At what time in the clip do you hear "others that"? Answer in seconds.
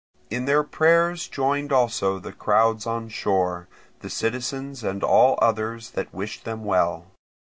5.43-6.11